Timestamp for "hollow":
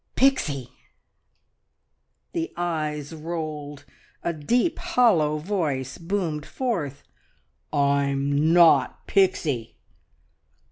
4.79-5.37